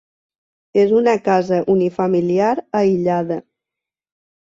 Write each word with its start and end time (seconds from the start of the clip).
És 0.83 0.93
una 0.99 1.13
casa 1.27 1.59
unifamiliar 1.73 2.49
aïllada. 2.81 3.39